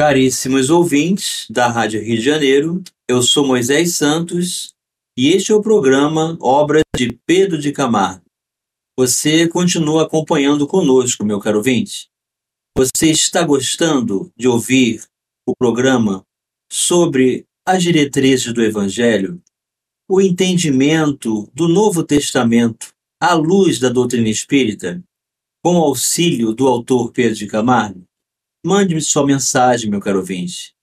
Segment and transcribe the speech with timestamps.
[0.00, 4.72] Caríssimos ouvintes da Rádio Rio de Janeiro, eu sou Moisés Santos
[5.14, 8.24] e este é o programa Obras de Pedro de Camargo.
[8.98, 12.08] Você continua acompanhando conosco, meu caro ouvinte.
[12.74, 15.04] Você está gostando de ouvir
[15.46, 16.24] o programa
[16.72, 19.38] sobre as diretrizes do Evangelho,
[20.10, 22.90] o entendimento do Novo Testamento
[23.22, 25.04] à luz da doutrina espírita,
[25.62, 28.09] com auxílio do autor Pedro de Camargo?
[28.64, 30.74] Mande-me sua mensagem, meu caro ouvinte.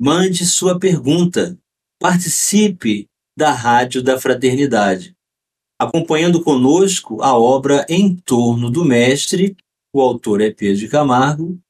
[0.00, 1.58] Mande sua pergunta.
[2.00, 5.14] Participe da Rádio da Fraternidade,
[5.78, 9.54] acompanhando conosco a obra Em Torno do Mestre,
[9.94, 11.60] o autor é Pedro de Camargo,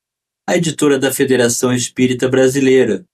[0.49, 3.05] a editora da Federação Espírita Brasileira.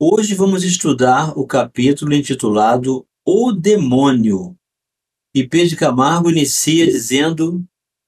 [0.00, 4.56] Hoje vamos estudar o capítulo intitulado O Demônio.
[5.34, 7.62] E Pedro de Camargo inicia dizendo: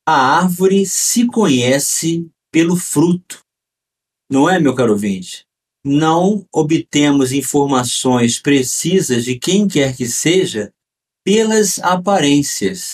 [0.07, 3.41] A árvore se conhece pelo fruto.
[4.31, 5.45] Não é, meu caro ouvinte?
[5.85, 10.73] Não obtemos informações precisas de quem quer que seja
[11.25, 12.93] pelas aparências,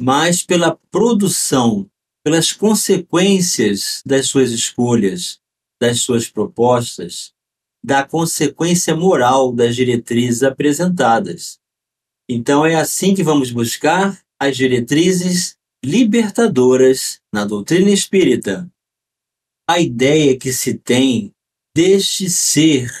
[0.00, 1.88] mas pela produção,
[2.24, 5.38] pelas consequências das suas escolhas,
[5.80, 7.32] das suas propostas,
[7.82, 11.58] da consequência moral das diretrizes apresentadas.
[12.28, 18.70] Então é assim que vamos buscar as diretrizes libertadoras na doutrina espírita.
[19.68, 21.32] A ideia que se tem
[21.74, 22.92] deste ser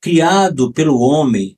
[0.00, 1.56] criado pelo homem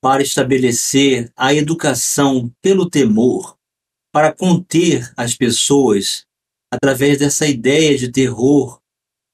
[0.00, 3.56] para estabelecer a educação pelo temor,
[4.12, 6.24] para conter as pessoas
[6.72, 8.80] através dessa ideia de terror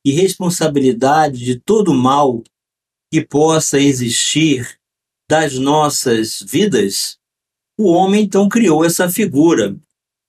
[0.05, 2.43] e responsabilidade de todo mal
[3.13, 4.79] que possa existir
[5.29, 7.19] das nossas vidas,
[7.79, 9.79] o homem então criou essa figura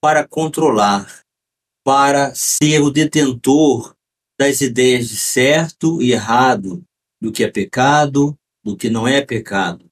[0.02, 1.23] para controlar,
[1.83, 3.95] para ser o detentor
[4.39, 6.83] das ideias de certo e errado,
[7.22, 9.89] do que é pecado, do que não é pecado.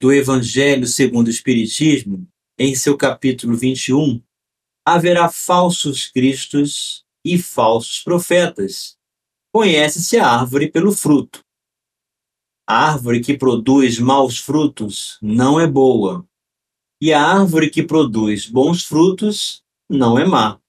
[0.00, 4.22] Do Evangelho segundo o Espiritismo, em seu capítulo 21,
[4.86, 8.96] haverá falsos cristos e falsos profetas.
[9.52, 11.40] Conhece-se a árvore pelo fruto.
[12.66, 16.27] A árvore que produz maus frutos não é boa,
[17.00, 20.60] e a árvore que produz bons frutos não é má.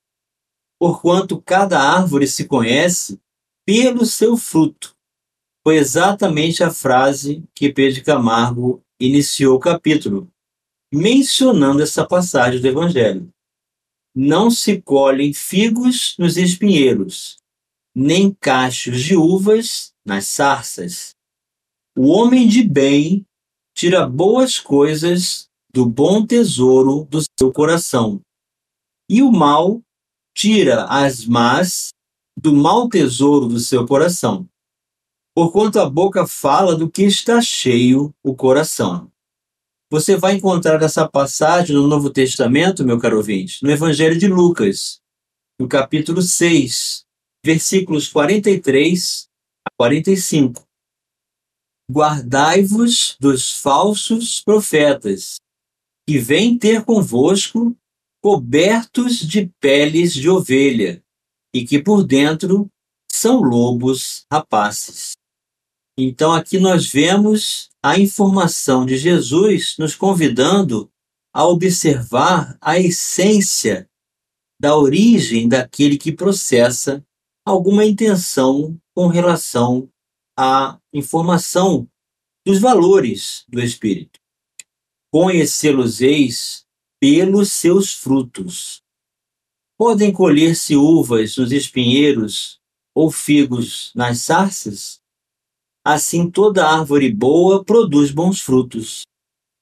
[0.79, 3.19] Porquanto cada árvore se conhece
[3.65, 4.95] pelo seu fruto.
[5.63, 10.31] Foi exatamente a frase que Pedro Camargo iniciou o capítulo,
[10.93, 13.29] mencionando essa passagem do Evangelho.
[14.15, 17.37] Não se colhem figos nos espinheiros,
[17.95, 21.15] nem cachos de uvas nas sarças.
[21.97, 23.25] O homem de bem
[23.75, 28.21] tira boas coisas do bom tesouro do seu coração.
[29.09, 29.81] E o mal
[30.35, 31.89] tira as más
[32.37, 34.47] do mau tesouro do seu coração.
[35.35, 39.11] Porquanto a boca fala do que está cheio o coração.
[39.91, 44.99] Você vai encontrar essa passagem no Novo Testamento, meu caro ouvinte, no Evangelho de Lucas,
[45.59, 47.03] no capítulo 6,
[47.43, 49.27] versículos 43
[49.67, 50.63] a 45.
[51.91, 55.37] Guardai-vos dos falsos profetas,
[56.09, 57.77] que vêm ter convosco
[58.19, 61.03] cobertos de peles de ovelha,
[61.53, 62.67] e que por dentro
[63.07, 65.11] são lobos rapaces.
[65.95, 70.91] Então aqui nós vemos a informação de Jesus nos convidando
[71.31, 73.87] a observar a essência
[74.59, 77.05] da origem daquele que processa
[77.45, 79.87] alguma intenção com relação
[80.35, 81.87] à informação
[82.43, 84.18] dos valores do espírito.
[85.11, 86.67] Conhecê-los-eis
[87.01, 88.83] pelos seus frutos.
[89.75, 92.59] Podem colher-se uvas nos espinheiros
[92.93, 95.01] ou figos nas sarças?
[95.83, 99.01] Assim toda árvore boa produz bons frutos,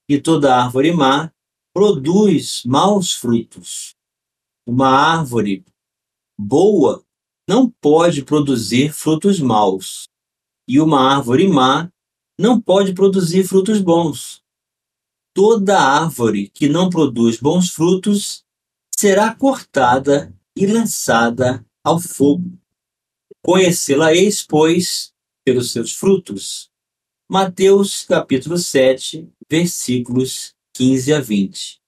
[0.10, 1.32] e toda árvore má
[1.74, 3.96] produz maus frutos.
[4.68, 5.64] Uma árvore
[6.38, 7.06] boa
[7.48, 10.10] não pode produzir frutos maus,
[10.68, 11.90] e uma árvore má
[12.38, 14.46] não pode produzir frutos bons
[15.38, 18.44] toda árvore que não produz bons frutos
[18.92, 22.58] será cortada e lançada ao fogo.
[23.46, 25.14] Conhecê-la-eis, pois,
[25.46, 26.72] pelos seus frutos.
[27.30, 31.82] Mateus capítulo 7, versículos 15 a 20.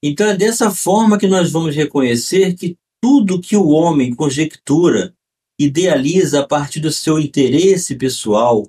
[0.00, 5.12] Então é dessa forma que nós vamos reconhecer que tudo que o homem conjectura,
[5.58, 8.64] idealiza a partir do seu interesse pessoal,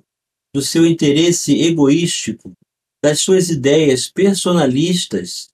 [0.52, 2.52] do seu interesse egoístico,
[3.06, 5.46] das suas ideias personalistas,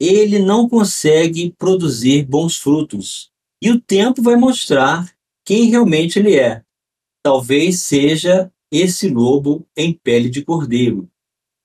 [0.00, 3.30] ele não consegue produzir bons frutos.
[3.62, 5.14] E o tempo vai mostrar
[5.46, 6.64] quem realmente ele é.
[7.24, 11.08] talvez seja esse lobo em pele de cordeiro.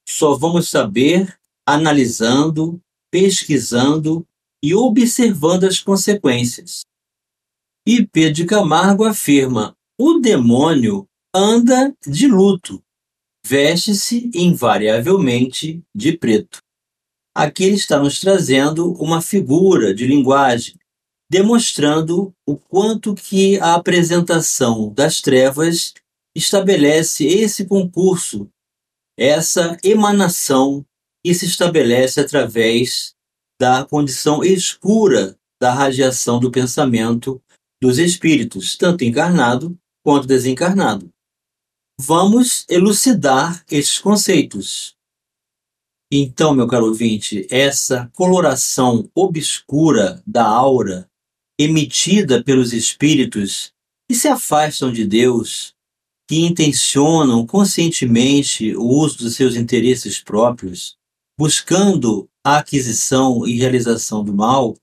[0.07, 1.35] Só vamos saber
[1.65, 2.79] analisando,
[3.09, 4.23] pesquisando
[4.63, 6.81] e observando as consequências.
[7.87, 12.83] E Pedro Camargo afirma: o demônio anda de luto,
[13.47, 16.59] veste-se invariavelmente de preto.
[17.35, 20.75] Aqui ele está nos trazendo uma figura de linguagem,
[21.31, 25.93] demonstrando o quanto que a apresentação das trevas
[26.35, 28.49] estabelece esse concurso,
[29.17, 30.85] essa emanação
[31.25, 33.13] que se estabelece através
[33.59, 37.41] da condição escura da radiação do pensamento
[37.81, 41.09] dos espíritos, tanto encarnado quanto desencarnado.
[41.99, 44.95] Vamos elucidar esses conceitos.
[46.11, 51.09] Então, meu caro ouvinte, essa coloração obscura da aura
[51.59, 53.73] emitida pelos espíritos
[54.07, 55.73] que se afastam de Deus,
[56.29, 60.95] que intencionam conscientemente o uso dos seus interesses próprios,
[61.37, 64.77] buscando a aquisição e realização do mal,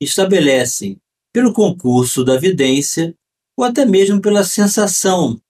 [0.00, 0.98] estabelecem
[1.32, 3.14] pelo concurso da vidência
[3.56, 5.40] ou até mesmo pela sensação,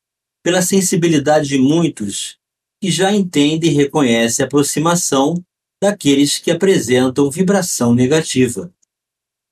[0.49, 2.39] pela sensibilidade de muitos
[2.81, 5.45] que já entendem e reconhecem a aproximação
[5.79, 8.73] daqueles que apresentam vibração negativa.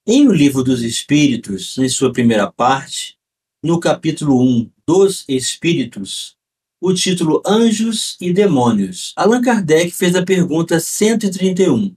[0.06, 3.19] Em O Livro dos Espíritos, em sua primeira parte,
[3.62, 6.34] no capítulo 1 dos Espíritos,
[6.81, 11.94] o título Anjos e Demônios, Allan Kardec fez a pergunta 131.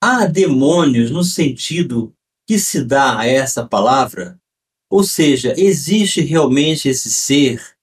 [0.00, 2.14] Há demônios no sentido
[2.46, 4.38] que se dá a essa palavra?
[4.88, 7.79] Ou seja, existe realmente esse ser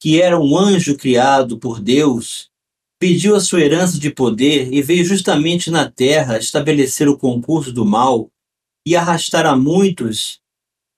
[0.00, 2.50] que era um anjo criado por Deus,
[3.00, 7.84] pediu a sua herança de poder e veio justamente na terra estabelecer o concurso do
[7.84, 8.30] mal
[8.86, 10.40] e arrastar a muitos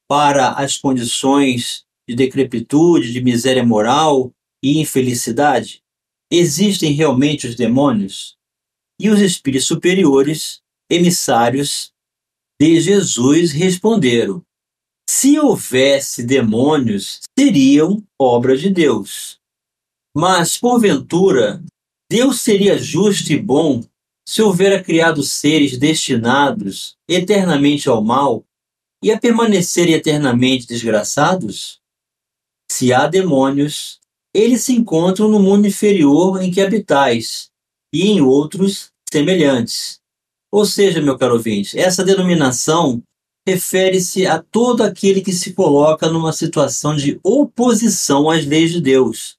[0.09, 4.33] para as condições de decrepitude, de miséria moral
[4.63, 5.83] e infelicidade?
[6.31, 8.37] Existem realmente os demônios?
[9.01, 10.61] E os espíritos superiores,
[10.91, 11.93] emissários
[12.61, 14.45] de Jesus responderam:
[15.13, 19.41] Se houvesse demônios, seriam obra de Deus.
[20.17, 21.61] Mas, porventura,
[22.09, 23.83] Deus seria justo e bom
[24.25, 28.45] se houvera criado seres destinados eternamente ao mal
[29.03, 31.81] e a permanecerem eternamente desgraçados?
[32.71, 33.99] Se há demônios,
[34.33, 37.51] eles se encontram no mundo inferior em que habitais,
[37.93, 39.99] e em outros semelhantes.
[40.53, 43.03] Ou seja, meu caro ouvinte, essa denominação
[43.47, 49.37] refere-se a todo aquele que se coloca numa situação de oposição às leis de Deus.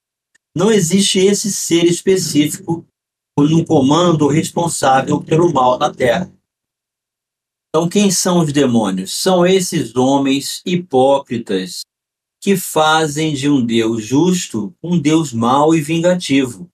[0.55, 2.85] Não existe esse ser específico
[3.39, 6.31] no comando responsável pelo mal na terra.
[7.69, 9.13] Então, quem são os demônios?
[9.13, 11.81] São esses homens hipócritas
[12.41, 16.69] que fazem de um Deus justo um Deus mau e vingativo,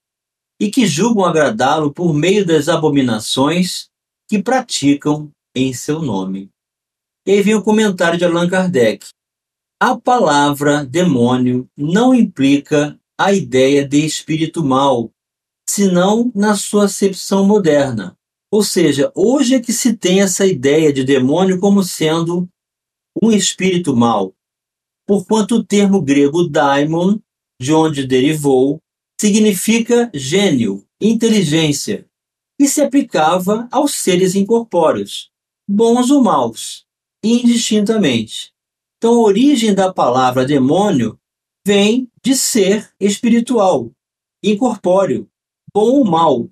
[0.60, 3.90] e que julgam agradá-lo por meio das abominações
[4.28, 6.50] que praticam em seu nome.
[7.28, 9.06] E aí vem o comentário de Allan Kardec.
[9.82, 15.12] A palavra demônio não implica a ideia de espírito mal,
[15.70, 18.18] senão na sua acepção moderna.
[18.50, 22.48] Ou seja, hoje é que se tem essa ideia de demônio como sendo
[23.22, 24.34] um espírito mal,
[25.06, 27.20] porquanto o termo grego daimon,
[27.62, 28.80] de onde derivou,
[29.20, 32.08] significa gênio, inteligência,
[32.58, 35.30] e se aplicava aos seres incorpóreos,
[35.68, 36.87] bons ou maus,
[37.24, 38.54] indistintamente.
[38.98, 41.20] Então, a origem da palavra demônio
[41.66, 43.92] vem de ser espiritual,
[44.44, 45.30] incorpóreo,
[45.74, 46.50] bom ou mal,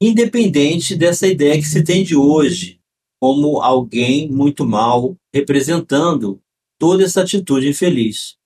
[0.00, 2.80] independente dessa ideia que se tem de hoje,
[3.20, 6.40] como alguém muito mal representando
[6.78, 8.36] toda essa atitude infeliz.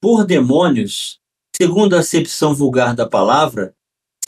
[0.00, 1.18] Por demônios,
[1.56, 3.74] segundo a acepção vulgar da palavra,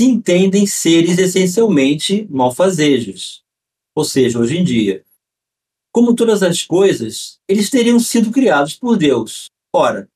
[0.00, 3.42] se entendem seres essencialmente malfazejos.
[3.94, 5.04] Ou seja, hoje em dia,
[5.98, 9.46] como todas as coisas, eles teriam sido criados por Deus.
[9.74, 10.08] Ora,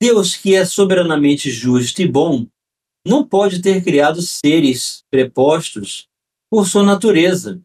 [0.00, 2.46] Deus, que é soberanamente justo e bom,
[3.06, 6.08] não pode ter criado seres prepostos
[6.50, 7.60] por sua natureza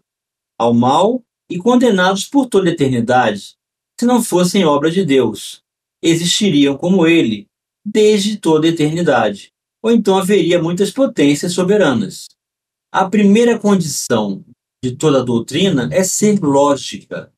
[0.59, 3.55] ao mal e condenados por toda a eternidade,
[3.97, 5.62] se não fossem obra de Deus.
[6.03, 7.47] Existiriam como ele
[7.85, 12.25] desde toda a eternidade ou então haveria muitas potências soberanas.
[12.91, 14.43] A primeira condição
[14.83, 17.33] de toda doutrina é ser lógica.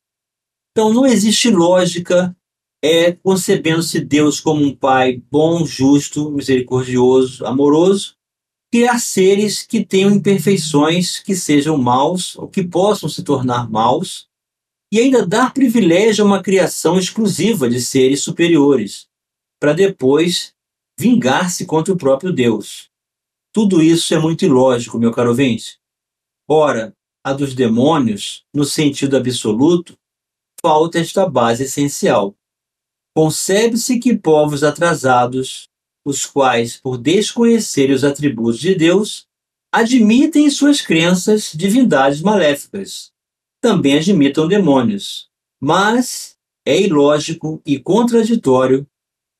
[0.78, 2.36] Então não existe lógica
[2.80, 8.14] é concebendo-se Deus como um pai bom, justo, misericordioso, amoroso,
[8.70, 14.28] criar seres que tenham imperfeições, que sejam maus ou que possam se tornar maus,
[14.92, 19.08] e ainda dar privilégio a uma criação exclusiva de seres superiores,
[19.60, 20.54] para depois
[20.96, 22.88] vingar-se contra o próprio Deus.
[23.52, 25.80] Tudo isso é muito ilógico, meu caro ouvinte.
[26.48, 26.94] Ora,
[27.24, 29.98] a dos demônios, no sentido absoluto,
[30.60, 32.34] falta esta base essencial.
[33.16, 35.68] Concebe-se que povos atrasados,
[36.04, 39.26] os quais, por desconhecerem os atributos de Deus,
[39.72, 43.10] admitem em suas crenças divindades maléficas.
[43.60, 45.28] Também admitam demônios.
[45.60, 46.36] Mas
[46.66, 48.86] é ilógico e contraditório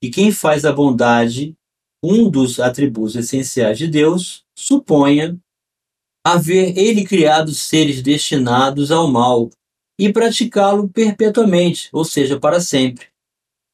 [0.02, 1.54] que quem faz a bondade,
[2.02, 5.38] um dos atributos essenciais de Deus, suponha
[6.24, 9.50] haver ele criado seres destinados ao mal
[9.98, 13.06] e praticá-lo perpetuamente, ou seja, para sempre.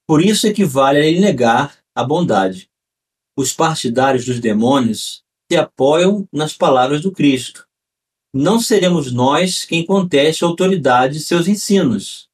[0.06, 2.70] Por isso equivale a ele negar a bondade.
[3.36, 7.66] Os partidários dos demônios se apoiam nas palavras do Cristo.
[8.32, 12.28] Não seremos nós quem conteste a autoridade de seus ensinos,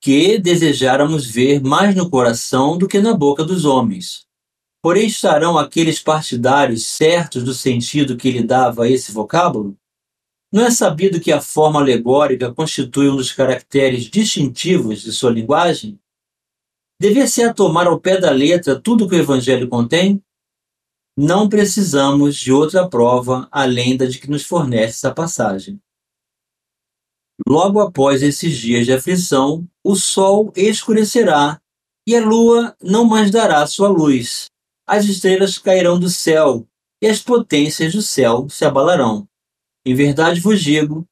[0.00, 4.26] que desejáramos ver mais no coração do que na boca dos homens.
[4.82, 9.76] Porém, estarão aqueles partidários certos do sentido que lhe dava esse vocábulo?
[10.52, 15.98] Não é sabido que a forma alegórica constitui um dos caracteres distintivos de sua linguagem?
[17.00, 20.22] Devia-se a tomar ao pé da letra tudo que o Evangelho contém?
[21.18, 25.80] Não precisamos de outra prova além da de que nos fornece essa passagem.
[27.46, 31.60] Logo após esses dias de aflição, o sol escurecerá
[32.06, 34.46] e a lua não mais dará sua luz.
[34.86, 36.66] As estrelas cairão do céu
[37.02, 39.28] e as potências do céu se abalarão.
[39.86, 41.06] Em verdade vos digo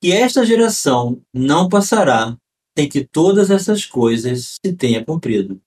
[0.00, 2.38] que esta geração não passará
[2.78, 5.60] sem que todas essas coisas se tenha cumprido.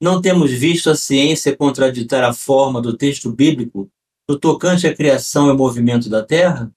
[0.00, 3.90] Não temos visto a ciência contraditar a forma do texto bíblico
[4.28, 6.72] no tocante à criação e ao movimento da terra?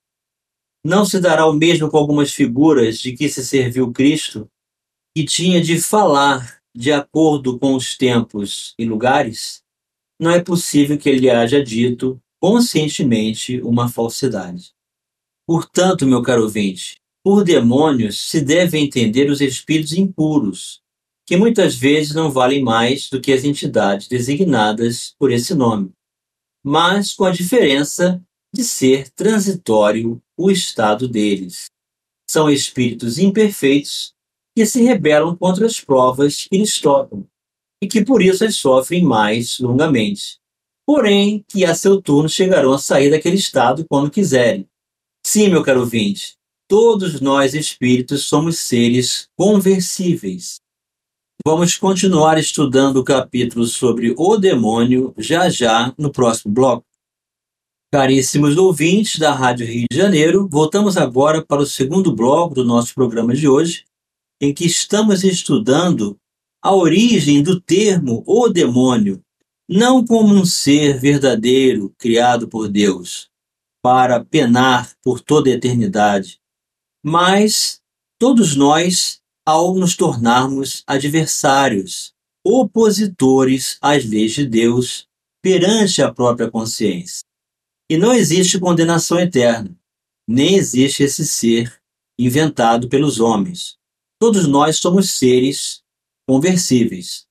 [0.84, 4.50] Não se dará o mesmo com algumas figuras de que se serviu Cristo,
[5.16, 9.62] que tinha de falar de acordo com os tempos e lugares?
[10.20, 14.73] Não é possível que ele haja dito conscientemente uma falsidade.
[15.46, 20.82] Portanto, meu caro ouvinte, por demônios se deve entender os espíritos impuros,
[21.26, 25.92] que muitas vezes não valem mais do que as entidades designadas por esse nome,
[26.64, 28.22] mas com a diferença
[28.54, 31.66] de ser transitório o estado deles.
[32.30, 34.14] São espíritos imperfeitos
[34.56, 37.28] que se rebelam contra as provas que lhes tocam
[37.82, 40.38] e que por isso as sofrem mais longamente.
[40.86, 44.68] Porém, que a seu turno chegarão a sair daquele estado quando quiserem.
[45.26, 46.36] Sim, meu caro ouvinte,
[46.68, 50.60] todos nós espíritos somos seres conversíveis.
[51.46, 56.86] Vamos continuar estudando o capítulo sobre o demônio já já no próximo bloco.
[57.92, 62.94] Caríssimos ouvintes da Rádio Rio de Janeiro, voltamos agora para o segundo bloco do nosso
[62.94, 63.86] programa de hoje,
[64.42, 66.18] em que estamos estudando
[66.62, 69.22] a origem do termo o demônio,
[69.70, 73.30] não como um ser verdadeiro criado por Deus,
[73.84, 76.40] para penar por toda a eternidade,
[77.04, 77.82] mas
[78.18, 82.14] todos nós, ao nos tornarmos adversários,
[82.46, 85.06] opositores às leis de Deus
[85.42, 87.26] perante a própria consciência.
[87.92, 89.78] E não existe condenação eterna,
[90.26, 91.82] nem existe esse ser
[92.18, 93.78] inventado pelos homens.
[94.18, 95.84] Todos nós somos seres
[96.26, 97.26] conversíveis.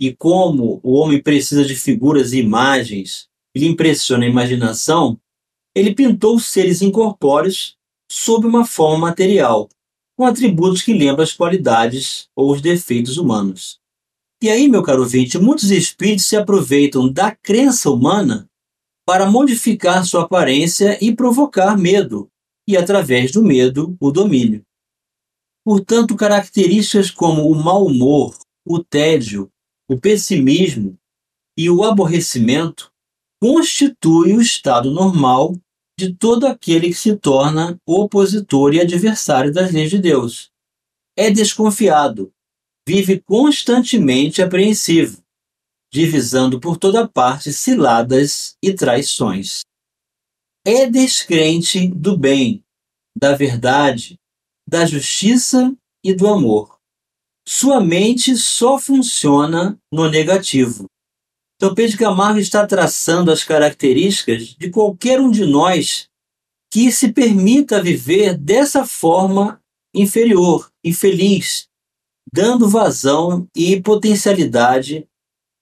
[0.00, 5.20] E como o homem precisa de figuras e imagens que lhe impressiona a imaginação,
[5.74, 7.76] ele pintou seres incorpóreos
[8.10, 9.68] sob uma forma material,
[10.16, 13.80] com atributos que lembram as qualidades ou os defeitos humanos.
[14.42, 18.48] E aí, meu caro ouvinte, muitos espíritos se aproveitam da crença humana
[19.06, 22.28] para modificar sua aparência e provocar medo,
[22.68, 24.64] e através do medo, o domínio.
[25.64, 28.36] Portanto, características como o mau humor,
[28.66, 29.48] o tédio,
[29.88, 30.98] o pessimismo
[31.56, 32.90] e o aborrecimento
[33.40, 35.54] constituem o estado normal
[35.98, 40.50] de todo aquele que se torna opositor e adversário das leis de Deus.
[41.16, 42.32] É desconfiado,
[42.88, 45.22] vive constantemente apreensivo,
[45.92, 49.60] divisando por toda parte ciladas e traições.
[50.66, 52.64] É descrente do bem,
[53.16, 54.16] da verdade,
[54.66, 56.78] da justiça e do amor.
[57.46, 60.86] Sua mente só funciona no negativo.
[61.62, 66.08] Então, Pedro Camargo está traçando as características de qualquer um de nós
[66.72, 69.60] que se permita viver dessa forma
[69.94, 71.68] inferior, infeliz,
[72.34, 75.06] dando vazão e potencialidade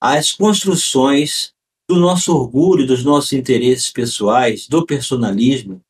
[0.01, 1.51] às construções
[1.87, 5.81] do nosso orgulho, dos nossos interesses pessoais, do personalismo,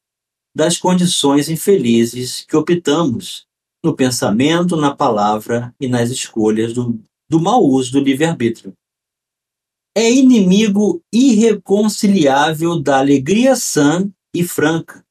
[0.54, 3.46] das condições infelizes que optamos
[3.82, 7.00] no pensamento, na palavra e nas escolhas do,
[7.30, 8.74] do mau uso do livre-arbítrio.
[9.96, 15.06] É inimigo irreconciliável da alegria sã e franca.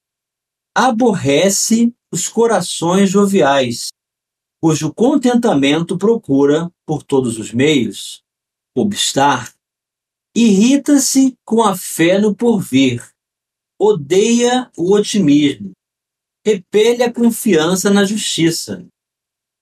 [0.74, 3.88] Aborrece os corações joviais,
[4.62, 8.22] cujo contentamento procura, por todos os meios,
[8.76, 9.52] obstar.
[10.34, 13.06] Irrita-se com a fé no porvir,
[13.78, 15.72] odeia o otimismo,
[16.46, 18.86] repele a confiança na justiça.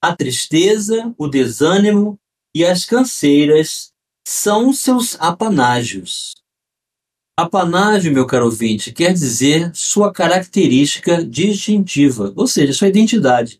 [0.00, 2.20] A tristeza, o desânimo
[2.54, 3.92] e as canseiras
[4.28, 6.34] são seus apanágios.
[7.34, 13.58] Apanágio, meu caro ouvinte, quer dizer sua característica distintiva, ou seja, sua identidade.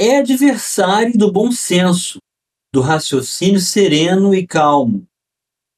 [0.00, 2.18] É adversário do bom senso,
[2.72, 5.06] do raciocínio sereno e calmo.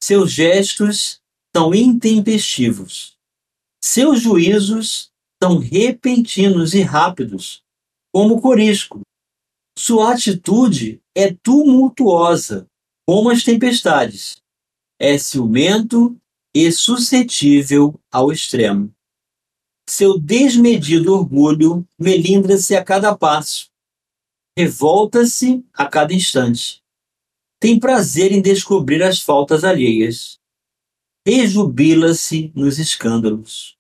[0.01, 1.21] Seus gestos
[1.55, 3.17] são intempestivos.
[3.83, 5.11] Seus juízos
[5.43, 7.65] são repentinos e rápidos,
[8.15, 9.01] como o corisco.
[9.77, 12.69] Sua atitude é tumultuosa,
[13.07, 14.37] como as tempestades.
[14.99, 16.17] É ciumento
[16.55, 18.93] e suscetível ao extremo.
[19.89, 23.69] Seu desmedido orgulho melindra-se a cada passo,
[24.57, 26.83] revolta-se a cada instante.
[27.61, 30.39] Tem prazer em descobrir as faltas alheias.
[31.27, 33.77] Rejubila-se nos escândalos.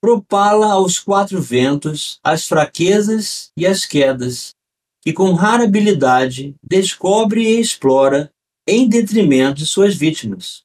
[0.00, 4.54] Propala aos quatro ventos as fraquezas e as quedas,
[5.02, 8.32] que com rara habilidade descobre e explora
[8.70, 10.62] em detrimento de suas vítimas.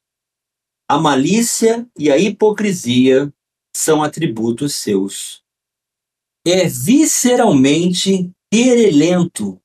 [0.86, 3.32] A malícia e a hipocrisia
[3.74, 5.42] são atributos seus.
[6.46, 9.58] É visceralmente querelento.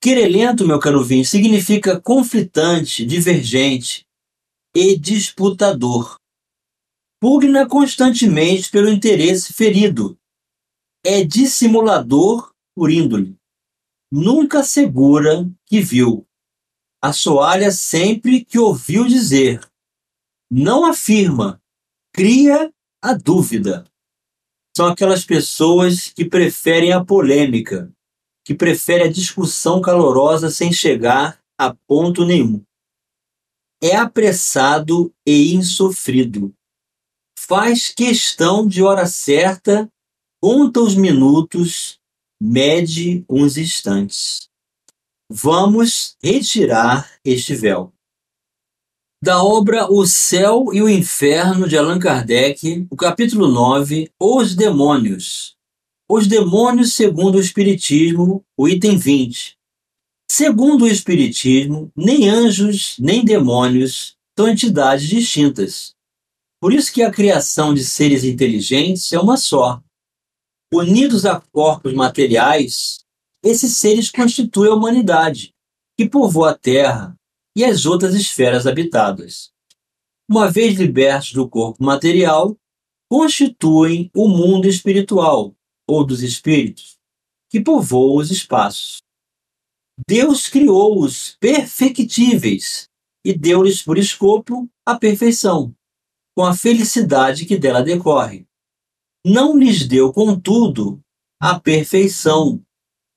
[0.00, 4.06] Querelento, meu caro vinho, significa conflitante, divergente
[4.72, 6.20] e disputador.
[7.20, 10.16] Pugna constantemente pelo interesse ferido.
[11.04, 13.36] É dissimulador por índole.
[14.12, 16.24] Nunca assegura que viu.
[17.06, 19.60] Assoalha sempre que ouviu dizer
[20.50, 21.62] não afirma,
[22.12, 23.84] cria a dúvida.
[24.76, 27.92] São aquelas pessoas que preferem a polêmica,
[28.44, 32.60] que preferem a discussão calorosa sem chegar a ponto nenhum.
[33.80, 36.52] É apressado e insofrido.
[37.38, 39.88] Faz questão de hora certa,
[40.42, 42.00] conta os minutos,
[42.42, 44.48] mede uns instantes.
[45.28, 47.92] Vamos retirar este véu.
[49.20, 55.56] Da obra O Céu e o Inferno de Allan Kardec, o capítulo 9, Os Demônios.
[56.08, 59.58] Os demônios segundo o Espiritismo, o item 20.
[60.30, 65.92] Segundo o Espiritismo, nem anjos nem demônios são entidades distintas.
[66.60, 69.82] Por isso que a criação de seres inteligentes é uma só.
[70.72, 73.05] Unidos a corpos materiais,
[73.46, 75.54] esses seres constituem a humanidade,
[75.96, 77.16] que povoa a Terra,
[77.56, 79.50] e as outras esferas habitadas.
[80.28, 82.58] Uma vez libertos do corpo material,
[83.08, 85.54] constituem o mundo espiritual,
[85.88, 86.98] ou dos espíritos,
[87.48, 88.98] que povoam os espaços.
[90.06, 92.88] Deus criou-os perfectíveis
[93.24, 95.72] e deu-lhes por escopo a perfeição,
[96.36, 98.44] com a felicidade que dela decorre.
[99.24, 101.00] Não lhes deu, contudo,
[101.40, 102.65] a perfeição,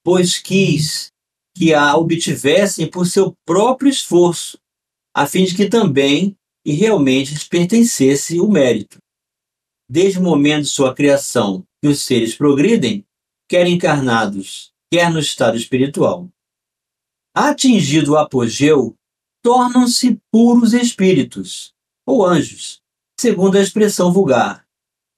[0.04, 1.12] pois quis
[1.56, 4.58] que a obtivessem por seu próprio esforço,
[5.16, 6.36] a fim de que também
[6.66, 8.98] e realmente lhes pertencesse o mérito.
[9.90, 13.06] Desde o momento de sua criação que os seres progridem,
[13.50, 16.30] quer encarnados, quer no estado espiritual.
[17.36, 18.96] Atingido o apogeu,
[19.44, 21.74] tornam-se puros espíritos,
[22.06, 22.82] ou anjos,
[23.20, 24.66] segundo a expressão vulgar,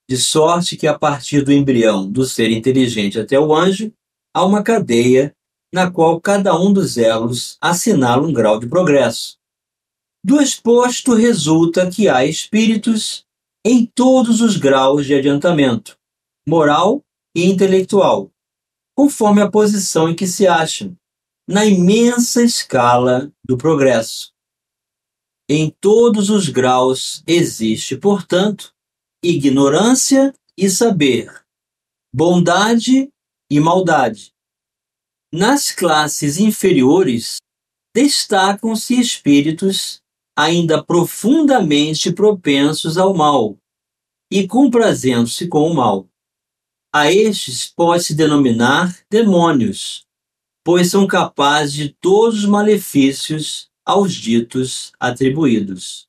[0.09, 3.91] de sorte que a partir do embrião do ser inteligente até o anjo,
[4.33, 5.35] há uma cadeia
[5.73, 9.37] na qual cada um dos elos assinala um grau de progresso.
[10.23, 13.25] Do exposto resulta que há espíritos
[13.65, 15.97] em todos os graus de adiantamento,
[16.47, 17.03] moral
[17.35, 18.31] e intelectual,
[18.95, 20.95] conforme a posição em que se acham,
[21.47, 24.31] na imensa escala do progresso.
[25.49, 28.73] Em todos os graus existe, portanto,
[29.23, 31.45] ignorância e saber,
[32.13, 33.11] bondade
[33.51, 34.33] e maldade,
[35.33, 37.37] nas classes inferiores,
[37.93, 40.01] destacam-se espíritos
[40.37, 43.57] ainda profundamente propensos ao mal
[44.31, 46.07] e comprazendo-se com o mal.
[46.93, 50.05] A estes pode-se denominar demônios,
[50.63, 56.07] pois são capazes de todos os malefícios aos ditos atribuídos.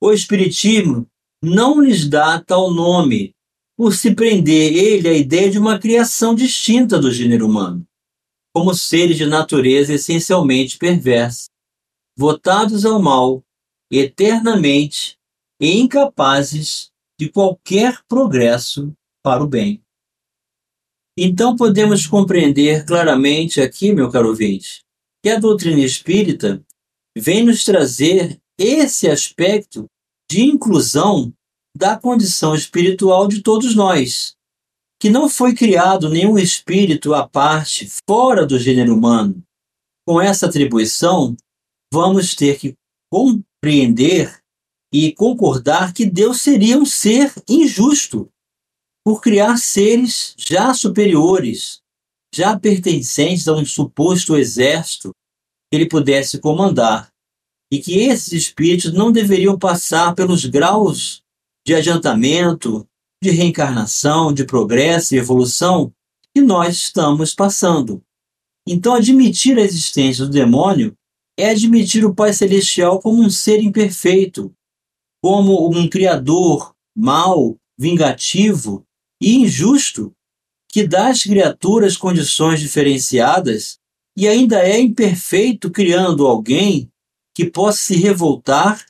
[0.00, 1.06] O Espiritismo
[1.40, 3.35] não lhes dá tal nome,
[3.76, 7.86] por se prender ele à ideia de uma criação distinta do gênero humano
[8.56, 11.50] como seres de natureza essencialmente perversa,
[12.16, 13.44] votados ao mal
[13.92, 15.18] eternamente
[15.60, 19.84] e incapazes de qualquer progresso para o bem.
[21.18, 24.80] Então podemos compreender claramente aqui, meu caro ouvinte,
[25.22, 26.64] que a doutrina espírita
[27.14, 29.84] vem nos trazer esse aspecto
[30.30, 31.30] de inclusão
[31.76, 34.34] da condição espiritual de todos nós,
[34.98, 39.42] que não foi criado nenhum espírito à parte fora do gênero humano.
[40.06, 41.36] Com essa atribuição,
[41.92, 42.74] vamos ter que
[43.12, 44.40] compreender
[44.90, 48.30] e concordar que Deus seria um ser injusto
[49.04, 51.82] por criar seres já superiores,
[52.34, 55.10] já pertencentes a um suposto exército
[55.70, 57.10] que ele pudesse comandar,
[57.70, 61.25] e que esses espíritos não deveriam passar pelos graus
[61.66, 62.88] de adiantamento,
[63.20, 65.92] de reencarnação, de progresso e evolução
[66.32, 68.00] que nós estamos passando.
[68.64, 70.96] Então, admitir a existência do demônio
[71.36, 74.54] é admitir o Pai Celestial como um ser imperfeito,
[75.20, 78.84] como um criador mau, vingativo
[79.20, 80.12] e injusto,
[80.70, 83.78] que dá às criaturas condições diferenciadas
[84.16, 86.88] e ainda é imperfeito criando alguém
[87.34, 88.86] que possa se revoltar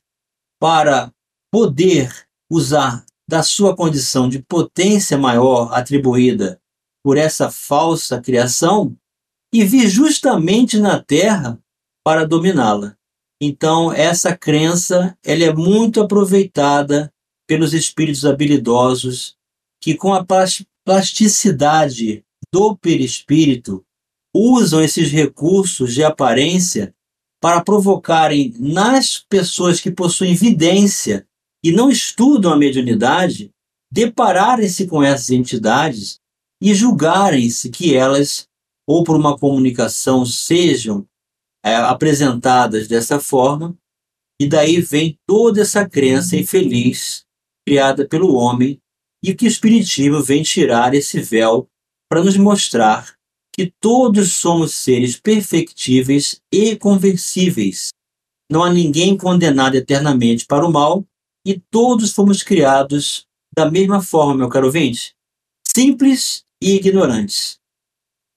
[0.60, 1.10] para
[1.50, 6.60] poder usar da sua condição de potência maior atribuída
[7.04, 8.96] por essa falsa criação
[9.52, 11.58] e vir justamente na Terra
[12.04, 12.96] para dominá-la.
[13.40, 17.12] Então, essa crença ela é muito aproveitada
[17.46, 19.36] pelos espíritos habilidosos
[19.80, 20.24] que, com a
[20.84, 23.84] plasticidade do perispírito,
[24.34, 26.94] usam esses recursos de aparência
[27.40, 31.26] para provocarem nas pessoas que possuem vidência
[31.66, 33.50] e não estudam a mediunidade,
[33.90, 36.20] depararem-se com essas entidades
[36.62, 38.46] e julgarem-se que elas,
[38.88, 41.04] ou por uma comunicação, sejam
[41.64, 43.76] é, apresentadas dessa forma,
[44.40, 47.24] e daí vem toda essa crença infeliz
[47.66, 48.78] criada pelo homem
[49.20, 51.68] e que o Espiritismo vem tirar esse véu
[52.08, 53.16] para nos mostrar
[53.52, 57.88] que todos somos seres perfectíveis e conversíveis.
[58.48, 61.04] Não há ninguém condenado eternamente para o mal
[61.46, 63.24] e todos fomos criados
[63.56, 65.14] da mesma forma, meu caro ouvinte,
[65.64, 67.60] simples e ignorantes.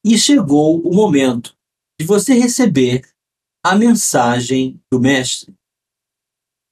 [0.05, 1.55] E chegou o momento
[1.99, 3.01] de você receber
[3.65, 5.55] a mensagem do Mestre.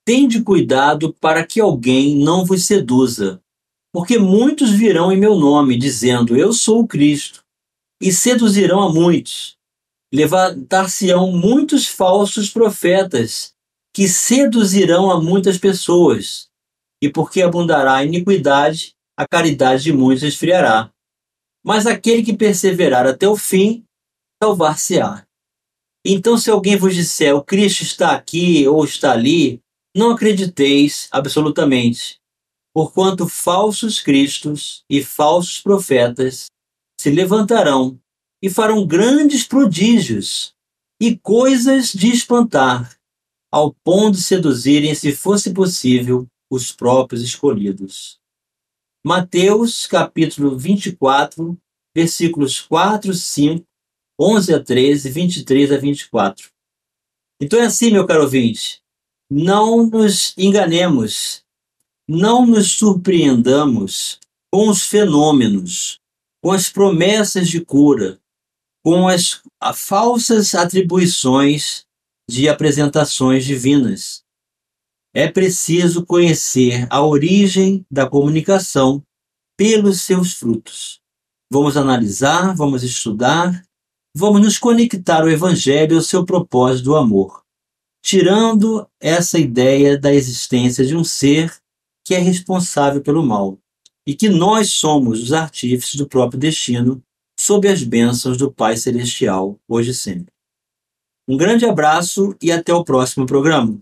[0.05, 3.41] Tende cuidado para que alguém não vos seduza,
[3.91, 7.43] porque muitos virão em meu nome, dizendo: Eu sou o Cristo
[8.01, 9.57] e seduzirão a muitos.
[10.13, 13.56] Levantar-se-ão muitos falsos profetas,
[13.97, 16.49] que seduzirão a muitas pessoas.
[17.01, 20.91] E porque abundará a iniquidade, a caridade de muitos esfriará.
[21.65, 23.83] Mas aquele que perseverar até o fim,
[24.39, 25.25] salvar-se-á.
[26.05, 29.61] Então, se alguém vos disser o Cristo está aqui ou está ali,
[29.95, 32.19] não acrediteis absolutamente,
[32.75, 36.45] porquanto falsos cristos e falsos profetas
[37.01, 37.99] se levantarão
[38.43, 40.53] e farão grandes prodígios
[41.01, 42.96] e coisas de espantar,
[43.51, 48.19] ao ponto de seduzirem, se fosse possível, os próprios escolhidos.
[49.05, 51.57] Mateus capítulo 24,
[51.95, 53.65] versículos 4, 5,
[54.19, 56.49] 11 a 13, 23 a 24.
[57.41, 58.81] Então é assim, meu caro ouvinte,
[59.29, 61.43] não nos enganemos,
[62.07, 64.19] não nos surpreendamos
[64.51, 65.99] com os fenômenos,
[66.43, 68.19] com as promessas de cura,
[68.83, 69.41] com as
[69.75, 71.86] falsas atribuições
[72.29, 74.23] de apresentações divinas.
[75.13, 79.01] É preciso conhecer a origem da comunicação
[79.57, 80.99] pelos seus frutos.
[81.51, 83.63] Vamos analisar, vamos estudar,
[84.15, 87.41] vamos nos conectar ao Evangelho e ao seu propósito do amor,
[88.03, 91.55] tirando essa ideia da existência de um ser
[92.05, 93.57] que é responsável pelo mal
[94.05, 97.01] e que nós somos os artífices do próprio destino,
[97.39, 100.36] sob as bênçãos do Pai Celestial, hoje e sempre.
[101.27, 103.77] Um grande abraço e até o próximo programa.